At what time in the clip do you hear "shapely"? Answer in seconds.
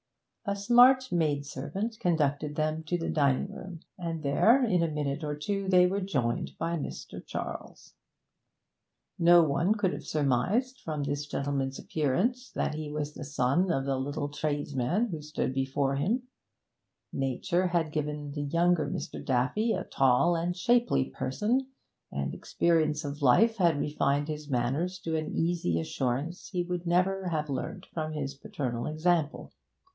20.57-21.05